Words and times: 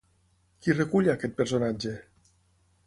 Qui 0.63 0.75
recull 0.77 1.11
a 1.11 1.13
aquest 1.19 1.37
personatge? 1.43 1.95